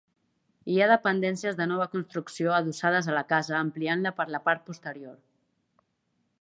[0.71, 5.17] Hi ha dependències de nova construcció adossades a la casa, ampliant-la per la part posterior.